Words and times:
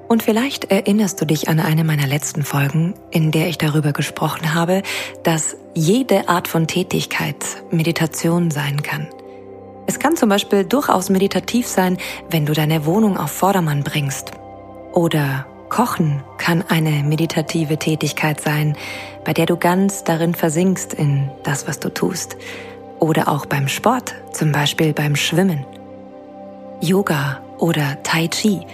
Und 0.09 0.23
vielleicht 0.23 0.71
erinnerst 0.71 1.21
du 1.21 1.25
dich 1.25 1.49
an 1.49 1.59
eine 1.59 1.85
meiner 1.85 2.07
letzten 2.07 2.45
Folgen, 2.45 2.95
in 3.11 3.31
der 3.33 3.49
ich 3.49 3.59
darüber 3.59 3.93
gesprochen 3.93 4.55
habe, 4.55 4.83
dass 5.23 5.57
jede 5.75 6.29
Art 6.29 6.49
von 6.49 6.67
Tätigkeit 6.67 7.37
Meditation 7.71 8.51
sein 8.51 8.83
kann. 8.83 9.09
Es 9.87 9.99
kann 9.99 10.17
zum 10.17 10.29
Beispiel 10.29 10.65
durchaus 10.65 11.11
meditativ 11.11 11.67
sein, 11.67 11.99
wenn 12.31 12.47
du 12.47 12.53
deine 12.53 12.87
Wohnung 12.87 13.17
auf 13.17 13.31
Vordermann 13.31 13.83
bringst. 13.83 14.33
Oder 14.93 15.47
Kochen 15.69 16.23
kann 16.39 16.63
eine 16.69 17.03
meditative 17.03 17.79
Tätigkeit 17.79 18.41
sein, 18.41 18.77
bei 19.25 19.33
der 19.33 19.47
du 19.47 19.57
ganz 19.57 20.05
darin 20.05 20.35
versinkst 20.35 20.93
in 20.95 21.31
das, 21.45 21.67
was 21.67 21.81
du 21.81 21.89
tust. 21.89 22.37
Oder 22.99 23.29
auch 23.29 23.47
beim 23.47 23.69
Sport, 23.69 24.15
zum 24.33 24.53
Beispiel 24.53 24.93
beim 24.93 25.17
Schwimmen. 25.17 25.65
Yoga 26.81 27.41
oder 27.59 28.03
Tai 28.03 28.29
Chi, 28.29 28.67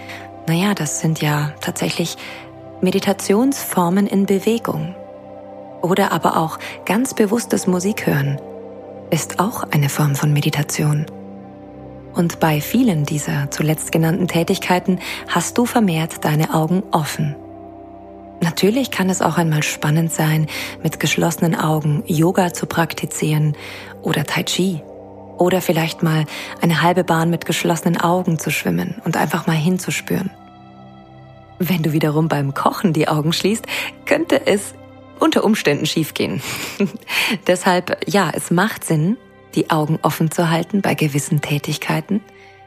naja, 0.47 0.73
das 0.73 0.99
sind 0.99 1.21
ja 1.21 1.53
tatsächlich 1.61 2.17
Meditationsformen 2.81 4.07
in 4.07 4.25
Bewegung. 4.25 4.95
Oder 5.81 6.11
aber 6.11 6.37
auch 6.37 6.59
ganz 6.85 7.13
bewusstes 7.13 7.65
Musik 7.65 8.05
hören 8.05 8.39
ist 9.09 9.39
auch 9.39 9.63
eine 9.71 9.89
Form 9.89 10.15
von 10.15 10.33
Meditation. 10.33 11.05
Und 12.13 12.39
bei 12.39 12.61
vielen 12.61 13.05
dieser 13.05 13.49
zuletzt 13.51 13.91
genannten 13.91 14.27
Tätigkeiten 14.27 14.99
hast 15.27 15.57
du 15.57 15.65
vermehrt 15.65 16.25
deine 16.25 16.53
Augen 16.53 16.83
offen. 16.91 17.35
Natürlich 18.41 18.91
kann 18.91 19.09
es 19.09 19.21
auch 19.21 19.37
einmal 19.37 19.63
spannend 19.63 20.11
sein, 20.11 20.47
mit 20.81 20.99
geschlossenen 20.99 21.55
Augen 21.55 22.03
Yoga 22.05 22.53
zu 22.53 22.65
praktizieren 22.65 23.55
oder 24.01 24.23
Tai 24.23 24.43
Chi. 24.43 24.81
Oder 25.37 25.61
vielleicht 25.61 26.03
mal 26.03 26.25
eine 26.61 26.81
halbe 26.81 27.03
Bahn 27.03 27.29
mit 27.29 27.45
geschlossenen 27.45 27.99
Augen 27.99 28.39
zu 28.39 28.51
schwimmen 28.51 28.95
und 29.05 29.15
einfach 29.15 29.47
mal 29.47 29.55
hinzuspüren. 29.55 30.31
Wenn 31.59 31.83
du 31.83 31.93
wiederum 31.93 32.27
beim 32.27 32.53
Kochen 32.53 32.93
die 32.93 33.07
Augen 33.07 33.33
schließt, 33.33 33.65
könnte 34.05 34.45
es 34.45 34.73
unter 35.19 35.43
Umständen 35.43 35.85
schiefgehen. 35.85 36.41
Deshalb, 37.47 37.97
ja, 38.07 38.31
es 38.33 38.51
macht 38.51 38.83
Sinn, 38.83 39.17
die 39.55 39.69
Augen 39.69 39.99
offen 40.01 40.31
zu 40.31 40.49
halten 40.49 40.81
bei 40.81 40.93
gewissen 40.93 41.41
Tätigkeiten. 41.41 42.21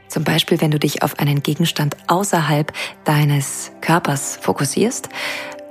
Zum 0.07 0.23
Beispiel, 0.23 0.61
wenn 0.61 0.71
du 0.71 0.79
dich 0.79 1.01
auf 1.01 1.19
einen 1.19 1.41
Gegenstand 1.41 1.97
außerhalb 2.07 2.71
deines 3.03 3.71
Körpers 3.81 4.37
fokussierst. 4.39 5.09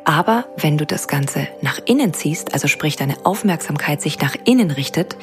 Aber 0.04 0.46
wenn 0.56 0.78
du 0.78 0.84
das 0.84 1.06
Ganze 1.06 1.46
nach 1.60 1.78
innen 1.86 2.12
ziehst, 2.12 2.54
also 2.54 2.66
sprich 2.66 2.96
deine 2.96 3.24
Aufmerksamkeit 3.24 4.02
sich 4.02 4.18
nach 4.18 4.34
innen 4.44 4.72
richtet, 4.72 5.16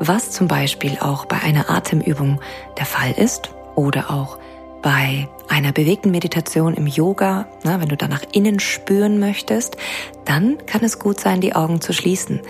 was 0.00 0.32
zum 0.32 0.48
Beispiel 0.48 0.98
auch 1.00 1.26
bei 1.26 1.40
einer 1.40 1.70
Atemübung 1.70 2.40
der 2.76 2.86
Fall 2.86 3.12
ist 3.12 3.50
oder 3.76 4.10
auch 4.10 4.38
bei 4.82 5.28
einer 5.48 5.72
bewegten 5.72 6.10
Meditation 6.10 6.74
im 6.74 6.86
Yoga, 6.86 7.46
na, 7.62 7.80
wenn 7.80 7.88
du 7.88 7.96
da 7.96 8.08
nach 8.08 8.22
innen 8.32 8.60
spüren 8.60 9.18
möchtest, 9.18 9.76
dann 10.24 10.58
kann 10.66 10.82
es 10.84 10.98
gut 10.98 11.20
sein, 11.20 11.40
die 11.40 11.54
Augen 11.54 11.80
zu 11.80 11.92
schließen. 11.92 12.40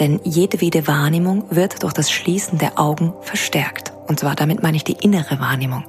Denn 0.00 0.20
jedwede 0.24 0.86
Wahrnehmung 0.86 1.44
wird 1.50 1.82
durch 1.82 1.92
das 1.92 2.10
Schließen 2.10 2.58
der 2.58 2.78
Augen 2.78 3.12
verstärkt. 3.20 3.92
Und 4.06 4.20
zwar 4.20 4.34
damit 4.34 4.62
meine 4.62 4.76
ich 4.76 4.84
die 4.84 4.96
innere 5.00 5.38
Wahrnehmung, 5.38 5.84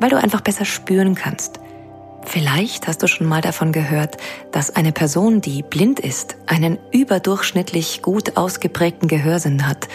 weil 0.00 0.10
du 0.10 0.16
einfach 0.16 0.40
besser 0.40 0.64
spüren 0.64 1.14
kannst. 1.14 1.60
Vielleicht 2.24 2.86
hast 2.86 3.02
du 3.02 3.06
schon 3.06 3.26
mal 3.26 3.40
davon 3.40 3.72
gehört, 3.72 4.18
dass 4.52 4.74
eine 4.74 4.92
Person, 4.92 5.40
die 5.40 5.62
blind 5.62 5.98
ist, 5.98 6.36
einen 6.46 6.78
überdurchschnittlich 6.90 8.02
gut 8.02 8.36
ausgeprägten 8.36 9.08
Gehörsinn 9.08 9.66
hat 9.66 9.88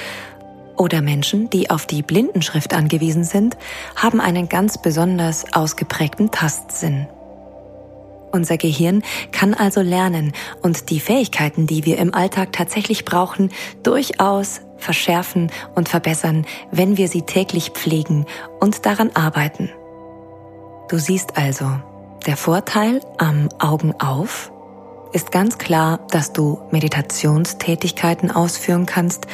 oder 0.78 1.01
Menschen, 1.01 1.50
die 1.50 1.69
auf 1.69 1.85
die 1.85 2.01
Blindenschrift 2.01 2.73
angewiesen 2.73 3.23
sind, 3.23 3.57
haben 3.95 4.19
einen 4.19 4.50
ganz 4.50 4.81
besonders 4.81 5.53
ausgeprägten 5.53 6.31
Tastsinn. 6.31 7.07
Unser 8.31 8.57
Gehirn 8.57 9.03
kann 9.31 9.53
also 9.53 9.81
lernen 9.81 10.33
und 10.63 10.89
die 10.89 11.00
Fähigkeiten, 11.00 11.67
die 11.67 11.85
wir 11.85 12.00
im 12.00 12.16
Alltag 12.16 12.51
tatsächlich 12.51 13.06
brauchen, 13.06 13.51
durchaus 13.83 14.62
verschärfen 14.78 15.51
und 15.75 15.88
verbessern, 15.88 16.45
wenn 16.72 16.97
wir 16.97 17.07
sie 17.07 17.22
täglich 17.22 17.69
pflegen 17.69 18.25
und 18.59 18.88
daran 18.88 19.12
arbeiten. 19.13 19.69
Du 20.89 20.97
siehst 20.97 21.38
also, 21.38 21.79
der 22.25 22.35
Vorteil 22.35 23.01
am 23.17 23.50
Augen 23.59 23.94
auf 24.00 24.51
ist 25.13 25.31
ganz 25.31 25.59
klar, 25.59 26.00
dass 26.09 26.33
du 26.33 26.59
Meditationstätigkeiten 26.72 28.31
ausführen 28.31 28.88
kannst, 28.88 29.28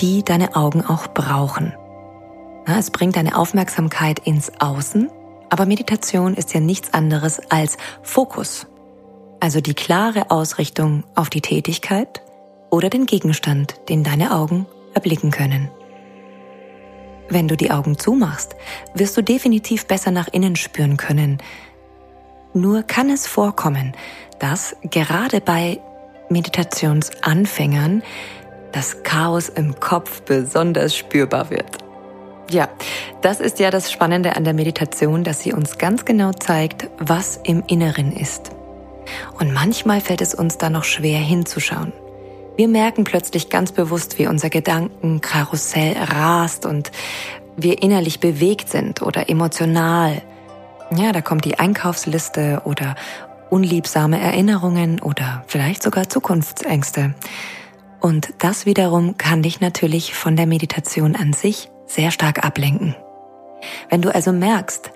die 0.00 0.24
deine 0.24 0.56
Augen 0.56 0.84
auch 0.84 1.08
brauchen. 1.08 1.74
Es 2.66 2.90
bringt 2.90 3.16
deine 3.16 3.36
Aufmerksamkeit 3.36 4.20
ins 4.20 4.52
Außen, 4.60 5.10
aber 5.48 5.66
Meditation 5.66 6.34
ist 6.34 6.54
ja 6.54 6.60
nichts 6.60 6.94
anderes 6.94 7.40
als 7.50 7.76
Fokus. 8.02 8.66
Also 9.40 9.60
die 9.60 9.74
klare 9.74 10.30
Ausrichtung 10.30 11.04
auf 11.14 11.30
die 11.30 11.40
Tätigkeit 11.40 12.22
oder 12.70 12.88
den 12.90 13.06
Gegenstand, 13.06 13.80
den 13.88 14.04
deine 14.04 14.32
Augen 14.32 14.66
erblicken 14.94 15.30
können. 15.30 15.70
Wenn 17.28 17.48
du 17.48 17.56
die 17.56 17.70
Augen 17.70 17.98
zumachst, 17.98 18.56
wirst 18.94 19.16
du 19.16 19.22
definitiv 19.22 19.86
besser 19.86 20.10
nach 20.10 20.28
innen 20.28 20.56
spüren 20.56 20.96
können. 20.96 21.38
Nur 22.52 22.82
kann 22.82 23.08
es 23.08 23.26
vorkommen, 23.26 23.92
dass 24.38 24.76
gerade 24.82 25.40
bei 25.40 25.80
Meditationsanfängern 26.28 28.02
das 28.72 29.02
Chaos 29.02 29.48
im 29.48 29.78
Kopf 29.80 30.22
besonders 30.22 30.96
spürbar 30.96 31.50
wird. 31.50 31.78
Ja, 32.50 32.68
das 33.22 33.40
ist 33.40 33.60
ja 33.60 33.70
das 33.70 33.92
Spannende 33.92 34.34
an 34.36 34.44
der 34.44 34.54
Meditation, 34.54 35.22
dass 35.22 35.40
sie 35.40 35.52
uns 35.52 35.78
ganz 35.78 36.04
genau 36.04 36.32
zeigt, 36.32 36.88
was 36.98 37.38
im 37.44 37.62
Inneren 37.68 38.12
ist. 38.12 38.50
Und 39.38 39.52
manchmal 39.52 40.00
fällt 40.00 40.20
es 40.20 40.34
uns 40.34 40.58
da 40.58 40.68
noch 40.68 40.84
schwer 40.84 41.18
hinzuschauen. 41.18 41.92
Wir 42.56 42.68
merken 42.68 43.04
plötzlich 43.04 43.50
ganz 43.50 43.72
bewusst, 43.72 44.18
wie 44.18 44.26
unser 44.26 44.50
Gedankenkarussell 44.50 45.96
rast 45.96 46.66
und 46.66 46.90
wir 47.56 47.82
innerlich 47.82 48.20
bewegt 48.20 48.68
sind 48.68 49.00
oder 49.00 49.30
emotional. 49.30 50.20
Ja, 50.94 51.12
da 51.12 51.22
kommt 51.22 51.44
die 51.44 51.58
Einkaufsliste 51.58 52.62
oder 52.64 52.96
unliebsame 53.48 54.20
Erinnerungen 54.20 55.00
oder 55.00 55.44
vielleicht 55.46 55.82
sogar 55.82 56.08
Zukunftsängste. 56.08 57.14
Und 58.00 58.32
das 58.38 58.66
wiederum 58.66 59.18
kann 59.18 59.42
dich 59.42 59.60
natürlich 59.60 60.14
von 60.14 60.36
der 60.36 60.46
Meditation 60.46 61.16
an 61.16 61.32
sich 61.32 61.68
sehr 61.86 62.10
stark 62.10 62.44
ablenken. 62.44 62.96
Wenn 63.88 64.00
du 64.00 64.14
also 64.14 64.32
merkst, 64.32 64.90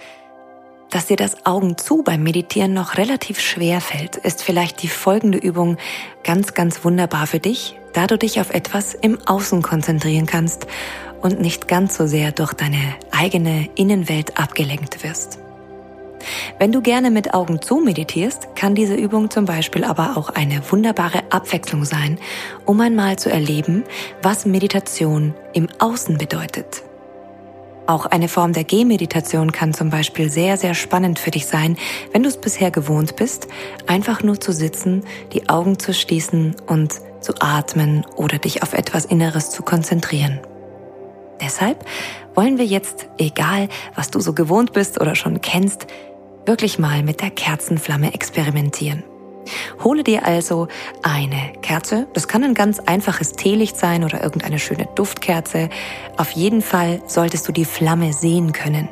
dass 0.91 1.07
dir 1.07 1.17
das 1.17 1.45
Augen 1.45 1.77
zu 1.77 2.03
beim 2.03 2.23
Meditieren 2.23 2.73
noch 2.73 2.97
relativ 2.97 3.41
schwer 3.41 3.81
fällt, 3.81 4.17
ist 4.17 4.43
vielleicht 4.43 4.83
die 4.83 4.89
folgende 4.89 5.39
Übung 5.39 5.77
ganz, 6.23 6.55
ganz 6.55 6.85
wunderbar 6.85 7.27
für 7.27 7.41
dich, 7.41 7.77
da 7.93 8.07
du 8.07 8.17
dich 8.17 8.41
auf 8.41 8.51
etwas 8.51 8.95
im 8.95 9.19
Außen 9.27 9.61
konzentrieren 9.61 10.27
kannst 10.27 10.67
und 11.21 11.41
nicht 11.41 11.69
ganz 11.69 11.97
so 11.97 12.07
sehr 12.07 12.33
durch 12.33 12.53
deine 12.53 12.95
eigene 13.11 13.69
Innenwelt 13.75 14.39
abgelenkt 14.39 15.03
wirst. 15.03 15.41
Wenn 16.59 16.73
du 16.73 16.81
gerne 16.81 17.11
mit 17.11 17.35
Augen 17.35 17.61
zu 17.61 17.77
meditierst, 17.77 18.55
kann 18.57 18.75
diese 18.75 18.95
Übung 18.95 19.31
zum 19.31 19.45
Beispiel 19.45 19.85
aber 19.85 20.17
auch 20.17 20.31
eine 20.31 20.63
wunderbare 20.71 21.23
Abwechslung 21.31 21.85
sein, 21.85 22.19
um 22.65 22.81
einmal 22.81 23.19
zu 23.19 23.31
erleben, 23.31 23.85
was 24.23 24.47
Meditation 24.47 25.35
im 25.53 25.69
Außen 25.79 26.19
bedeutet. 26.19 26.83
Auch 27.87 28.07
eine 28.07 28.29
Form 28.29 28.55
der 28.55 28.65
Gehmeditation 28.65 29.53
kann 29.53 29.75
zum 29.75 29.91
Beispiel 29.91 30.31
sehr, 30.31 30.57
sehr 30.57 30.73
spannend 30.73 31.19
für 31.19 31.31
dich 31.31 31.47
sein, 31.47 31.77
wenn 32.13 32.23
du 32.23 32.31
es 32.31 32.39
bisher 32.39 32.71
gewohnt 32.71 33.17
bist, 33.17 33.47
einfach 33.87 34.23
nur 34.23 34.41
zu 34.41 34.53
sitzen, 34.53 35.05
die 35.35 35.51
Augen 35.51 35.79
zu 35.79 35.93
schließen 35.93 36.57
und 36.67 36.95
zu 37.21 37.35
atmen 37.41 38.07
oder 38.17 38.39
dich 38.39 38.63
auf 38.63 38.73
etwas 38.73 39.05
Inneres 39.05 39.51
zu 39.51 39.63
konzentrieren. 39.63 40.41
Deshalb 41.43 41.85
wollen 42.35 42.57
wir 42.59 42.65
jetzt, 42.65 43.07
egal 43.19 43.69
was 43.95 44.11
du 44.11 44.21
so 44.21 44.33
gewohnt 44.33 44.73
bist 44.73 45.01
oder 45.01 45.15
schon 45.15 45.43
kennst, 45.43 45.87
wirklich 46.47 46.79
mal 46.79 47.03
mit 47.03 47.21
der 47.21 47.31
Kerzenflamme 47.31 48.15
experimentieren. 48.15 49.05
Hole 49.83 50.05
dir 50.05 50.27
also 50.27 50.69
eine 51.03 51.53
Kerze. 51.61 52.07
Das 52.15 52.29
kann 52.29 52.45
ein 52.45 52.55
ganz 52.55 52.81
einfaches 52.81 53.33
Teelicht 53.33 53.77
sein 53.77 54.05
oder 54.05 54.23
irgendeine 54.23 54.59
schöne 54.59 54.89
Duftkerze. 54.95 55.69
Auf 56.17 56.31
jeden 56.31 56.63
Fall 56.63 57.03
solltest 57.07 57.47
du 57.49 57.53
die 57.53 57.65
Flamme 57.65 58.13
sehen 58.13 58.53
können. 58.53 58.89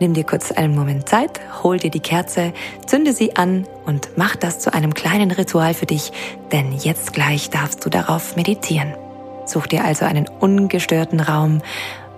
Nimm 0.00 0.14
dir 0.14 0.24
kurz 0.24 0.50
einen 0.50 0.74
Moment 0.74 1.08
Zeit, 1.08 1.40
hol 1.62 1.76
dir 1.76 1.90
die 1.90 2.00
Kerze, 2.00 2.54
zünde 2.86 3.12
sie 3.12 3.36
an 3.36 3.66
und 3.84 4.08
mach 4.16 4.34
das 4.34 4.58
zu 4.58 4.72
einem 4.72 4.94
kleinen 4.94 5.30
Ritual 5.30 5.74
für 5.74 5.84
dich, 5.84 6.10
denn 6.52 6.72
jetzt 6.72 7.12
gleich 7.12 7.50
darfst 7.50 7.84
du 7.84 7.90
darauf 7.90 8.34
meditieren. 8.34 8.94
Such 9.44 9.66
dir 9.66 9.84
also 9.84 10.06
einen 10.06 10.26
ungestörten 10.26 11.20
Raum 11.20 11.60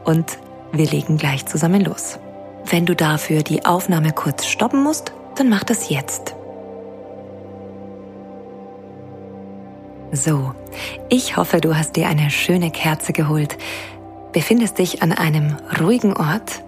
und 0.05 0.39
wir 0.71 0.87
legen 0.87 1.17
gleich 1.17 1.47
zusammen 1.47 1.81
los. 1.81 2.21
Wenn 2.65 2.87
du 2.87 2.95
dafür 2.95 3.43
die 3.43 3.65
Aufnahme 3.65 4.13
kurz 4.13 4.47
stoppen 4.47 4.83
musst, 4.83 5.13
dann 5.37 5.49
mach 5.49 5.65
das 5.65 5.89
jetzt. 5.89 6.35
So, 10.13 10.53
ich 11.09 11.37
hoffe, 11.37 11.61
du 11.61 11.75
hast 11.75 11.97
dir 11.97 12.07
eine 12.07 12.31
schöne 12.31 12.71
Kerze 12.71 13.13
geholt, 13.13 13.57
befindest 14.33 14.79
dich 14.79 15.03
an 15.03 15.13
einem 15.13 15.57
ruhigen 15.81 16.15
Ort 16.15 16.63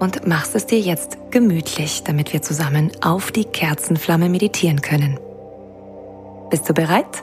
und 0.00 0.26
machst 0.26 0.54
es 0.54 0.66
dir 0.66 0.80
jetzt 0.80 1.18
gemütlich, 1.30 2.02
damit 2.04 2.32
wir 2.32 2.42
zusammen 2.42 2.90
auf 3.00 3.30
die 3.30 3.44
Kerzenflamme 3.44 4.28
meditieren 4.28 4.82
können. 4.82 5.18
Bist 6.50 6.68
du 6.68 6.74
bereit? 6.74 7.22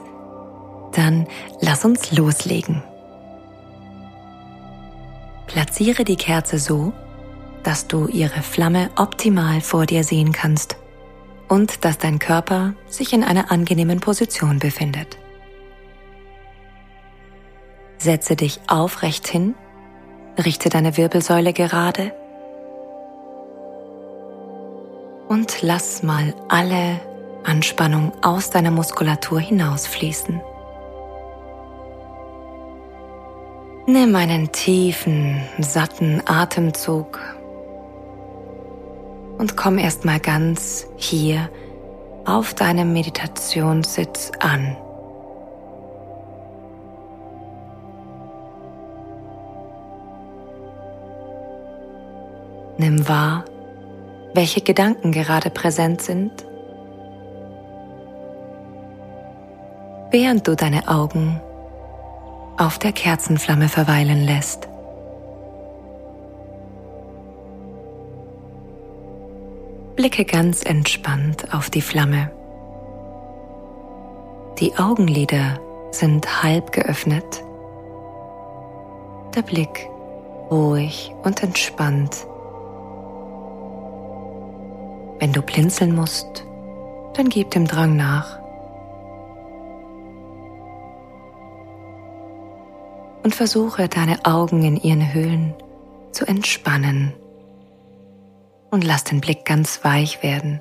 Dann 0.92 1.26
lass 1.60 1.84
uns 1.84 2.12
loslegen. 2.12 2.82
Platziere 5.46 6.04
die 6.04 6.16
Kerze 6.16 6.58
so, 6.58 6.92
dass 7.66 7.88
du 7.88 8.06
ihre 8.06 8.42
Flamme 8.42 8.90
optimal 8.96 9.60
vor 9.60 9.86
dir 9.86 10.04
sehen 10.04 10.30
kannst 10.30 10.76
und 11.48 11.84
dass 11.84 11.98
dein 11.98 12.20
Körper 12.20 12.74
sich 12.86 13.12
in 13.12 13.24
einer 13.24 13.50
angenehmen 13.50 13.98
Position 13.98 14.60
befindet. 14.60 15.18
Setze 17.98 18.36
dich 18.36 18.60
aufrecht 18.68 19.26
hin, 19.26 19.56
richte 20.38 20.68
deine 20.68 20.96
Wirbelsäule 20.96 21.52
gerade 21.52 22.12
und 25.26 25.62
lass 25.62 26.04
mal 26.04 26.34
alle 26.48 27.00
Anspannung 27.42 28.12
aus 28.22 28.50
deiner 28.50 28.70
Muskulatur 28.70 29.40
hinausfließen. 29.40 30.40
Nimm 33.88 34.14
einen 34.14 34.52
tiefen, 34.52 35.40
satten 35.58 36.22
Atemzug 36.26 37.35
und 39.38 39.56
komm 39.56 39.78
erstmal 39.78 40.20
ganz 40.20 40.86
hier 40.96 41.48
auf 42.24 42.54
deinem 42.54 42.92
Meditationssitz 42.92 44.32
an. 44.40 44.76
Nimm 52.78 53.08
wahr, 53.08 53.44
welche 54.34 54.60
Gedanken 54.60 55.12
gerade 55.12 55.48
präsent 55.48 56.02
sind, 56.02 56.32
während 60.10 60.46
du 60.46 60.54
deine 60.54 60.88
Augen 60.88 61.40
auf 62.58 62.78
der 62.78 62.92
Kerzenflamme 62.92 63.68
verweilen 63.68 64.24
lässt. 64.24 64.68
Blicke 69.96 70.26
ganz 70.26 70.62
entspannt 70.62 71.54
auf 71.54 71.70
die 71.70 71.80
Flamme. 71.80 72.30
Die 74.58 74.76
Augenlider 74.76 75.58
sind 75.90 76.42
halb 76.42 76.70
geöffnet. 76.70 77.42
Der 79.34 79.40
Blick 79.40 79.88
ruhig 80.50 81.14
und 81.24 81.42
entspannt. 81.42 82.26
Wenn 85.18 85.32
du 85.32 85.40
blinzeln 85.40 85.94
musst, 85.94 86.44
dann 87.14 87.30
gib 87.30 87.50
dem 87.52 87.66
Drang 87.66 87.96
nach. 87.96 88.38
Und 93.22 93.34
versuche 93.34 93.88
deine 93.88 94.26
Augen 94.26 94.62
in 94.62 94.76
ihren 94.76 95.14
Höhlen 95.14 95.54
zu 96.12 96.26
entspannen 96.26 97.14
und 98.76 98.84
lass 98.84 99.04
den 99.04 99.22
Blick 99.22 99.46
ganz 99.46 99.84
weich 99.84 100.22
werden. 100.22 100.60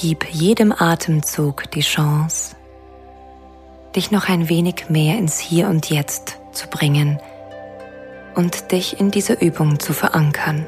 Gib 0.00 0.26
jedem 0.26 0.70
Atemzug 0.70 1.68
die 1.72 1.80
Chance, 1.80 2.54
dich 3.96 4.12
noch 4.12 4.28
ein 4.28 4.48
wenig 4.48 4.90
mehr 4.90 5.18
ins 5.18 5.40
Hier 5.40 5.66
und 5.66 5.90
Jetzt 5.90 6.38
zu 6.52 6.68
bringen 6.68 7.18
und 8.36 8.70
dich 8.70 9.00
in 9.00 9.10
diese 9.10 9.32
Übung 9.32 9.80
zu 9.80 9.92
verankern. 9.92 10.66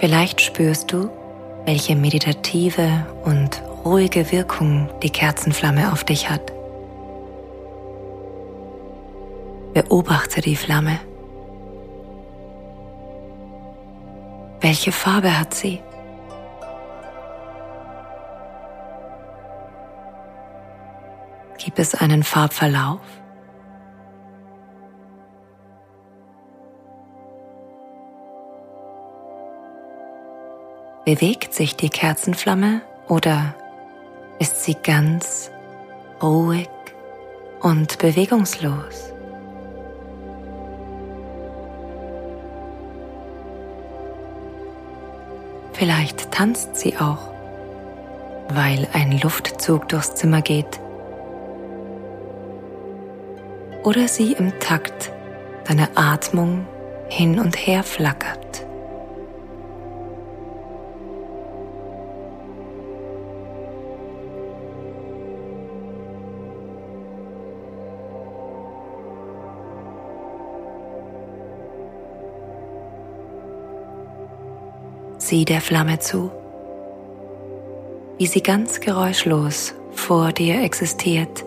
Vielleicht 0.00 0.40
spürst 0.40 0.90
du, 0.90 1.10
welche 1.66 1.96
meditative 1.96 3.04
und 3.24 3.62
ruhige 3.86 4.32
Wirkung 4.32 4.90
die 5.00 5.10
Kerzenflamme 5.10 5.92
auf 5.92 6.02
dich 6.02 6.28
hat. 6.28 6.52
Beobachte 9.74 10.40
die 10.40 10.56
Flamme. 10.56 10.98
Welche 14.60 14.90
Farbe 14.90 15.38
hat 15.38 15.54
sie? 15.54 15.80
Gibt 21.58 21.78
es 21.78 21.94
einen 21.94 22.24
Farbverlauf? 22.24 23.00
Bewegt 31.04 31.54
sich 31.54 31.76
die 31.76 31.90
Kerzenflamme 31.90 32.80
oder 33.08 33.54
ist 34.38 34.64
sie 34.64 34.74
ganz 34.74 35.50
ruhig 36.22 36.68
und 37.60 37.98
bewegungslos? 37.98 39.12
Vielleicht 45.72 46.30
tanzt 46.30 46.76
sie 46.76 46.96
auch, 46.96 47.30
weil 48.48 48.88
ein 48.94 49.18
Luftzug 49.20 49.88
durchs 49.88 50.14
Zimmer 50.14 50.40
geht 50.40 50.80
oder 53.82 54.08
sie 54.08 54.32
im 54.32 54.58
Takt 54.58 55.12
deiner 55.66 55.88
Atmung 55.94 56.66
hin 57.08 57.38
und 57.38 57.56
her 57.56 57.82
flackert. 57.82 58.45
Sieh 75.26 75.44
der 75.44 75.60
Flamme 75.60 75.98
zu, 75.98 76.30
wie 78.16 78.26
sie 78.26 78.42
ganz 78.42 78.80
geräuschlos 78.80 79.74
vor 79.90 80.32
dir 80.32 80.62
existiert 80.62 81.44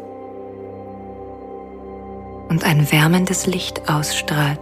und 2.50 2.66
ein 2.66 2.92
wärmendes 2.92 3.46
Licht 3.46 3.90
ausstrahlt. 3.90 4.60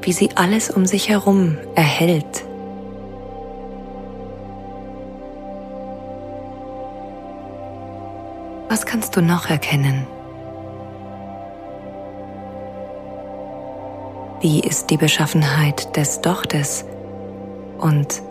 Wie 0.00 0.12
sie 0.12 0.30
alles 0.36 0.70
um 0.70 0.86
sich 0.86 1.10
herum 1.10 1.58
erhält. 1.74 2.44
Was 8.68 8.86
kannst 8.86 9.16
du 9.16 9.20
noch 9.20 9.50
erkennen? 9.50 10.06
Wie 14.40 14.60
ist 14.60 14.90
die 14.90 14.98
Beschaffenheit 14.98 15.96
des 15.96 16.20
Dochtes 16.20 16.84
und 17.78 18.22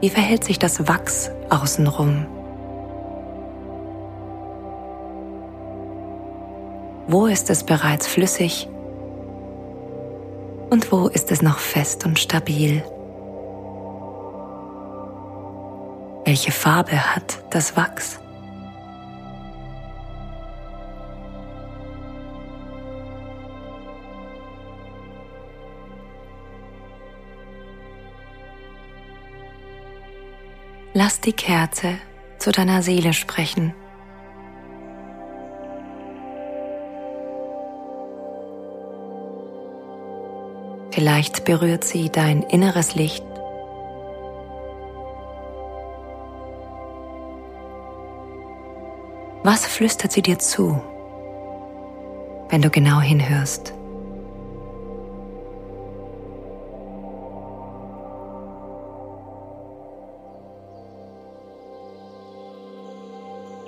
wie 0.00 0.08
verhält 0.08 0.44
sich 0.44 0.60
das 0.60 0.86
Wachs 0.86 1.30
außenrum? 1.50 2.26
Wo 7.08 7.26
ist 7.26 7.50
es 7.50 7.64
bereits 7.64 8.06
flüssig 8.06 8.68
und 10.70 10.92
wo 10.92 11.08
ist 11.08 11.32
es 11.32 11.42
noch 11.42 11.58
fest 11.58 12.06
und 12.06 12.20
stabil? 12.20 12.84
Welche 16.24 16.52
Farbe 16.52 17.14
hat 17.14 17.42
das 17.50 17.76
Wachs? 17.76 18.21
Lass 30.94 31.20
die 31.20 31.32
Kerze 31.32 31.94
zu 32.38 32.52
deiner 32.52 32.82
Seele 32.82 33.14
sprechen. 33.14 33.72
Vielleicht 40.90 41.46
berührt 41.46 41.84
sie 41.84 42.10
dein 42.10 42.42
inneres 42.42 42.94
Licht. 42.94 43.24
Was 49.42 49.66
flüstert 49.66 50.12
sie 50.12 50.20
dir 50.20 50.38
zu, 50.38 50.78
wenn 52.50 52.60
du 52.60 52.68
genau 52.68 53.00
hinhörst? 53.00 53.72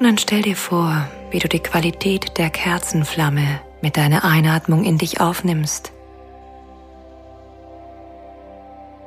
Und 0.04 0.10
dann 0.10 0.18
stell 0.18 0.42
dir 0.42 0.54
vor, 0.54 1.08
wie 1.30 1.38
du 1.38 1.48
die 1.48 1.60
Qualität 1.60 2.36
der 2.36 2.50
Kerzenflamme 2.50 3.62
mit 3.80 3.96
deiner 3.96 4.22
Einatmung 4.22 4.84
in 4.84 4.98
dich 4.98 5.18
aufnimmst. 5.18 5.92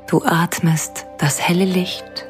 Du 0.10 0.24
atmest 0.25 1.06
das 1.20 1.39
helle 1.39 1.66
Licht, 1.66 2.25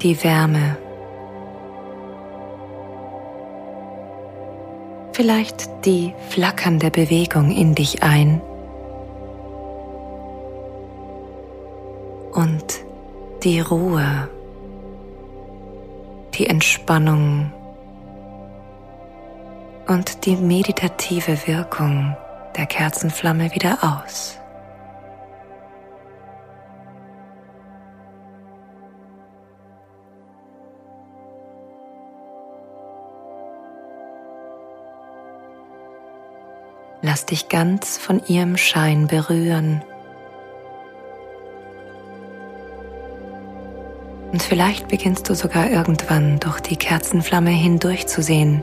die 0.00 0.24
Wärme, 0.24 0.78
vielleicht 5.12 5.84
die 5.84 6.14
flackernde 6.30 6.90
Bewegung 6.90 7.50
in 7.50 7.74
dich 7.74 8.02
ein. 8.02 8.40
Und 12.32 12.80
die 13.44 13.60
Ruhe 13.60 14.30
die 16.38 16.46
Entspannung 16.46 17.52
und 19.88 20.24
die 20.24 20.36
meditative 20.36 21.46
Wirkung 21.46 22.16
der 22.56 22.66
Kerzenflamme 22.66 23.52
wieder 23.54 23.78
aus. 23.82 24.38
Lass 37.00 37.26
dich 37.26 37.48
ganz 37.48 37.96
von 37.98 38.22
ihrem 38.26 38.56
Schein 38.56 39.06
berühren 39.06 39.82
Und 44.38 44.44
vielleicht 44.44 44.86
beginnst 44.86 45.28
du 45.28 45.34
sogar 45.34 45.68
irgendwann 45.68 46.38
durch 46.38 46.60
die 46.60 46.76
Kerzenflamme 46.76 47.50
hindurchzusehen. 47.50 48.62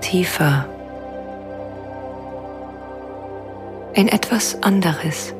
Tiefer. 0.00 0.66
In 3.92 4.08
etwas 4.08 4.62
anderes. 4.62 5.34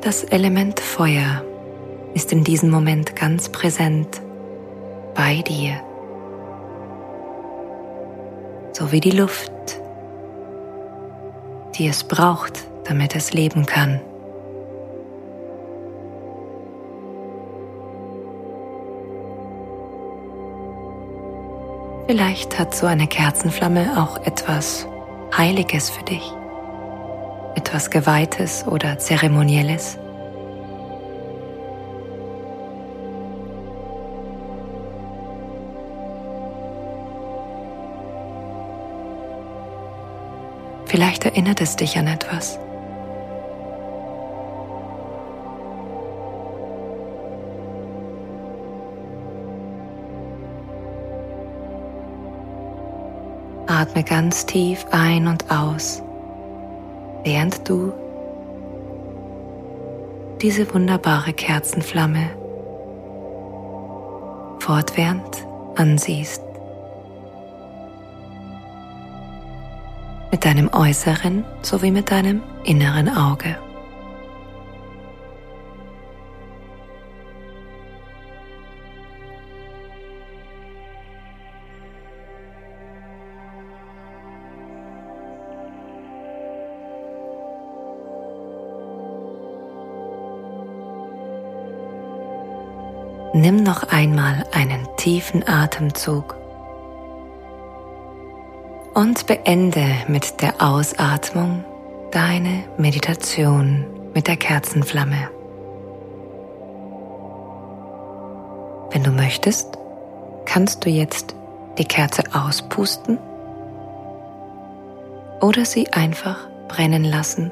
Das 0.00 0.22
Element 0.22 0.78
Feuer 0.78 1.42
ist 2.14 2.32
in 2.32 2.44
diesem 2.44 2.70
Moment 2.70 3.16
ganz 3.16 3.48
präsent 3.48 4.22
bei 5.16 5.42
dir 5.42 5.80
sowie 8.82 8.98
die 8.98 9.12
Luft, 9.12 9.52
die 11.76 11.86
es 11.86 12.02
braucht, 12.02 12.64
damit 12.82 13.14
es 13.14 13.32
leben 13.32 13.64
kann. 13.64 14.00
Vielleicht 22.08 22.58
hat 22.58 22.74
so 22.74 22.86
eine 22.86 23.06
Kerzenflamme 23.06 24.02
auch 24.02 24.16
etwas 24.26 24.88
Heiliges 25.36 25.88
für 25.88 26.02
dich, 26.02 26.32
etwas 27.54 27.88
Geweihtes 27.88 28.66
oder 28.66 28.98
Zeremonielles. 28.98 29.96
Vielleicht 40.92 41.24
erinnert 41.24 41.62
es 41.62 41.74
dich 41.74 41.96
an 41.96 42.06
etwas. 42.06 42.58
Atme 53.66 54.04
ganz 54.04 54.44
tief 54.44 54.84
ein 54.90 55.28
und 55.28 55.50
aus, 55.50 56.02
während 57.24 57.66
du 57.66 57.94
diese 60.42 60.74
wunderbare 60.74 61.32
Kerzenflamme 61.32 62.28
fortwährend 64.58 65.46
ansiehst. 65.74 66.51
Mit 70.32 70.44
deinem 70.46 70.70
äußeren 70.72 71.44
sowie 71.60 71.90
mit 71.90 72.10
deinem 72.10 72.42
inneren 72.64 73.08
Auge. 73.08 73.56
Nimm 93.34 93.62
noch 93.62 93.82
einmal 93.84 94.44
einen 94.52 94.86
tiefen 94.96 95.46
Atemzug 95.46 96.41
und 98.94 99.26
beende 99.26 99.86
mit 100.08 100.42
der 100.42 100.60
Ausatmung 100.60 101.64
deine 102.10 102.64
Meditation 102.76 103.86
mit 104.14 104.26
der 104.26 104.36
Kerzenflamme. 104.36 105.30
Wenn 108.90 109.02
du 109.02 109.10
möchtest, 109.10 109.78
kannst 110.44 110.84
du 110.84 110.90
jetzt 110.90 111.34
die 111.78 111.86
Kerze 111.86 112.22
auspusten 112.34 113.18
oder 115.40 115.64
sie 115.64 115.88
einfach 115.92 116.46
brennen 116.68 117.04
lassen 117.04 117.50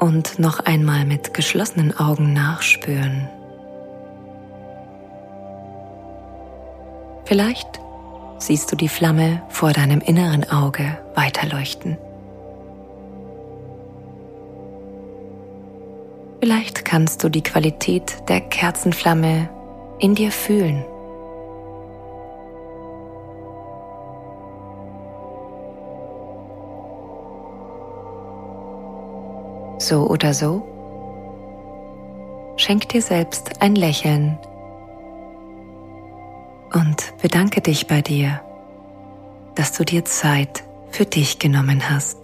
und 0.00 0.40
noch 0.40 0.58
einmal 0.58 1.04
mit 1.04 1.32
geschlossenen 1.32 1.96
Augen 1.96 2.32
nachspüren. 2.32 3.28
Vielleicht 7.24 7.83
siehst 8.44 8.70
du 8.70 8.76
die 8.76 8.88
Flamme 8.88 9.42
vor 9.48 9.72
deinem 9.72 10.00
inneren 10.00 10.48
Auge 10.50 10.98
weiterleuchten. 11.14 11.96
Vielleicht 16.40 16.84
kannst 16.84 17.24
du 17.24 17.30
die 17.30 17.42
Qualität 17.42 18.28
der 18.28 18.42
Kerzenflamme 18.42 19.48
in 19.98 20.14
dir 20.14 20.30
fühlen. 20.30 20.84
So 29.78 30.06
oder 30.06 30.34
so, 30.34 30.62
schenk 32.56 32.90
dir 32.90 33.00
selbst 33.00 33.62
ein 33.62 33.74
Lächeln 33.74 34.38
und 36.74 37.14
bedanke 37.22 37.60
dich 37.60 37.86
bei 37.86 38.02
dir, 38.02 38.40
dass 39.54 39.72
du 39.72 39.84
dir 39.84 40.04
Zeit 40.04 40.64
für 40.90 41.04
dich 41.04 41.38
genommen 41.38 41.88
hast. 41.88 42.23